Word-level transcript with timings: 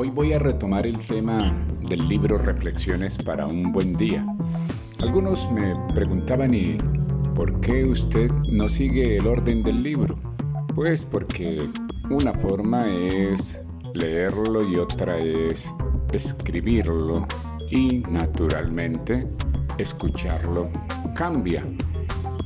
Hoy 0.00 0.10
voy 0.10 0.32
a 0.32 0.38
retomar 0.38 0.86
el 0.86 0.96
tema 1.04 1.52
del 1.88 2.06
libro 2.06 2.38
Reflexiones 2.38 3.18
para 3.18 3.48
un 3.48 3.72
buen 3.72 3.96
día. 3.96 4.24
Algunos 5.00 5.50
me 5.50 5.74
preguntaban, 5.92 6.54
¿y 6.54 6.78
por 7.34 7.58
qué 7.58 7.84
usted 7.84 8.30
no 8.48 8.68
sigue 8.68 9.16
el 9.16 9.26
orden 9.26 9.64
del 9.64 9.82
libro? 9.82 10.14
Pues 10.72 11.04
porque 11.04 11.68
una 12.10 12.32
forma 12.34 12.86
es 12.86 13.66
leerlo 13.92 14.62
y 14.62 14.76
otra 14.76 15.18
es 15.18 15.74
escribirlo 16.12 17.26
y 17.68 17.98
naturalmente 18.08 19.28
escucharlo 19.78 20.70
cambia. 21.16 21.66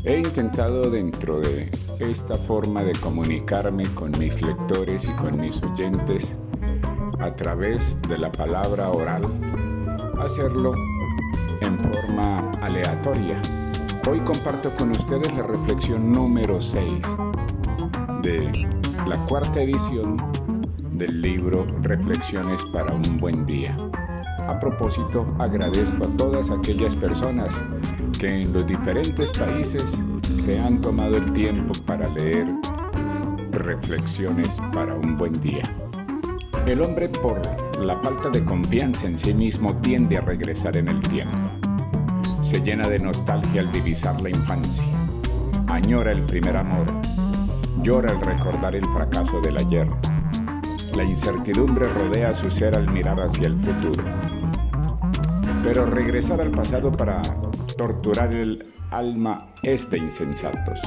He 0.05 0.21
intentado 0.21 0.91
dentro 0.91 1.39
de 1.41 1.71
esta 1.99 2.39
forma 2.39 2.83
de 2.83 2.95
comunicarme 2.95 3.85
con 3.93 4.19
mis 4.19 4.41
lectores 4.41 5.07
y 5.07 5.13
con 5.21 5.39
mis 5.39 5.63
oyentes 5.63 6.39
a 7.21 7.35
través 7.35 8.01
de 8.09 8.19
la 8.19 8.31
palabra 8.31 8.91
oral, 8.91 9.23
hacerlo 10.19 10.73
en 11.61 11.79
forma 11.79 12.51
aleatoria. 12.61 13.41
Hoy 14.09 14.21
comparto 14.21 14.73
con 14.75 14.91
ustedes 14.91 15.33
la 15.35 15.43
reflexión 15.43 16.11
número 16.13 16.61
6 16.61 17.19
de 18.23 18.69
la 19.07 19.17
cuarta 19.27 19.63
edición 19.63 20.17
del 20.93 21.23
libro 21.23 21.67
Reflexiones 21.83 22.65
para 22.73 22.93
un 22.93 23.19
buen 23.19 23.47
día. 23.47 23.77
A 24.47 24.59
propósito, 24.59 25.35
agradezco 25.39 26.05
a 26.05 26.17
todas 26.17 26.51
aquellas 26.51 26.97
personas 26.97 27.65
que 28.19 28.43
en 28.43 28.53
los 28.53 28.67
diferentes 28.67 29.33
países 29.33 30.05
se 30.33 30.59
han 30.59 30.81
tomado 30.81 31.17
el 31.17 31.33
tiempo 31.33 31.73
para 31.87 32.09
leer 32.09 32.49
Reflexiones 33.53 34.61
para 34.73 34.95
un 34.95 35.17
buen 35.17 35.39
día. 35.41 35.69
El 36.67 36.81
hombre 36.81 37.09
por 37.09 37.43
la 37.85 37.99
falta 38.03 38.29
de 38.29 38.45
confianza 38.45 39.09
en 39.09 39.19
sí 39.19 39.35
mismo 39.35 39.77
tiende 39.79 40.17
a 40.17 40.21
regresar 40.21 40.77
en 40.77 40.87
el 40.87 41.01
tiempo. 41.01 41.37
Se 42.41 42.61
llena 42.61 42.89
de 42.89 43.01
nostalgia 43.01 43.63
al 43.63 43.73
divisar 43.73 44.21
la 44.21 44.31
infancia. 44.31 44.85
Añora 45.67 46.13
el 46.13 46.25
primer 46.25 46.57
amor. 46.57 46.87
Llora 47.83 48.13
al 48.13 48.21
recordar 48.21 48.77
el 48.77 48.87
fracaso 48.87 49.41
del 49.41 49.59
ayer. 49.59 49.89
La 50.95 51.03
incertidumbre 51.03 51.89
rodea 51.89 52.33
su 52.33 52.49
ser 52.49 52.77
al 52.77 52.89
mirar 52.89 53.21
hacia 53.21 53.49
el 53.49 53.57
futuro. 53.57 54.05
Pero 55.65 55.85
regresar 55.87 56.41
al 56.41 56.53
pasado 56.53 56.93
para 56.93 57.23
torturar 57.77 58.33
el 58.33 58.73
alma 58.93 59.49
es 59.63 59.91
de 59.91 59.99
insensatos. 59.99 60.81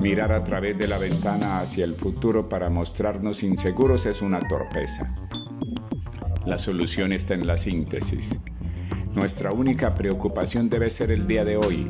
Mirar 0.00 0.32
a 0.32 0.44
través 0.44 0.76
de 0.78 0.86
la 0.86 0.98
ventana 0.98 1.60
hacia 1.60 1.84
el 1.84 1.94
futuro 1.94 2.48
para 2.48 2.70
mostrarnos 2.70 3.42
inseguros 3.42 4.06
es 4.06 4.22
una 4.22 4.40
torpeza. 4.40 5.16
La 6.46 6.58
solución 6.58 7.12
está 7.12 7.34
en 7.34 7.46
la 7.46 7.58
síntesis. 7.58 8.42
Nuestra 9.14 9.52
única 9.52 9.94
preocupación 9.94 10.70
debe 10.70 10.90
ser 10.90 11.10
el 11.10 11.26
día 11.26 11.44
de 11.44 11.56
hoy. 11.56 11.88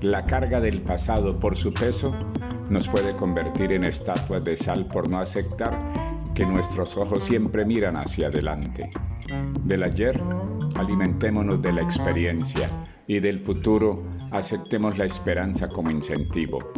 La 0.00 0.26
carga 0.26 0.60
del 0.60 0.82
pasado 0.82 1.38
por 1.38 1.56
su 1.56 1.72
peso 1.72 2.14
nos 2.68 2.88
puede 2.88 3.14
convertir 3.16 3.72
en 3.72 3.84
estatuas 3.84 4.44
de 4.44 4.56
sal 4.56 4.86
por 4.86 5.08
no 5.08 5.18
aceptar 5.18 5.82
que 6.34 6.44
nuestros 6.44 6.96
ojos 6.96 7.24
siempre 7.24 7.64
miran 7.64 7.96
hacia 7.96 8.26
adelante. 8.26 8.90
Del 9.64 9.84
ayer, 9.84 10.20
alimentémonos 10.76 11.62
de 11.62 11.72
la 11.72 11.82
experiencia 11.82 12.68
y 13.06 13.20
del 13.20 13.40
futuro, 13.40 14.02
aceptemos 14.32 14.98
la 14.98 15.04
esperanza 15.04 15.68
como 15.68 15.90
incentivo. 15.90 16.72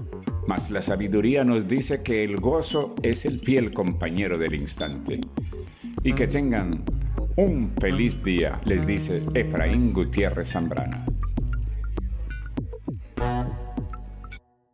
Mas 0.47 0.71
la 0.71 0.83
sabiduría 0.83 1.45
nos 1.45 1.67
dice 1.67 2.03
que 2.03 2.23
el 2.23 2.39
gozo 2.39 2.95
es 3.03 3.25
el 3.25 3.41
fiel 3.41 3.73
compañero 3.73 4.39
del 4.39 4.55
instante. 4.55 5.21
Y 6.05 6.13
que 6.13 6.29
tengan 6.29 6.85
un 7.37 7.73
feliz 7.81 8.23
día, 8.23 8.61
les 8.65 8.87
dice 8.87 9.23
Efraín 9.35 9.93
Gutiérrez 9.93 10.53
Zambrano. 10.53 11.16